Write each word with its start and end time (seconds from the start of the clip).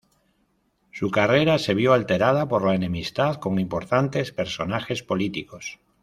Su 0.91 1.11
carrera 1.11 1.59
se 1.59 1.75
vio 1.75 1.93
alterada 1.93 2.47
por 2.47 2.65
la 2.67 2.73
enemistad 2.73 3.35
con 3.35 3.59
importantes 3.59 4.31
personajes 4.31 5.03
políticos. 5.03 5.79